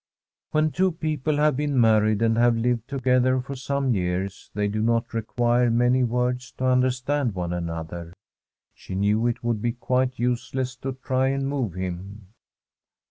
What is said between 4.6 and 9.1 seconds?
do not require many words to understand one another. She